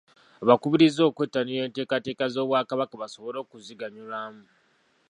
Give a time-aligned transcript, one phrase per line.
[0.43, 4.43] Abakubirizza okwettanira enteekateeka z’Obwakabaka basobole okuziganyulwamu.